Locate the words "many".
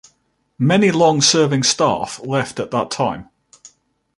0.57-0.89